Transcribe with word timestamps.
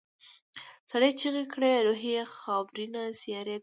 سړي 0.91 1.11
چيغه 1.19 1.43
کړه 1.53 1.69
روح 1.85 2.01
یې 2.13 2.21
خاورینې 2.35 3.03
سیارې 3.21 3.55
ته. 3.57 3.59